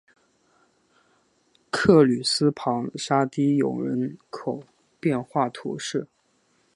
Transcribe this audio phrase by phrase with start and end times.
[1.69, 4.63] 克吕斯旁沙提永人口
[4.99, 6.07] 变化图示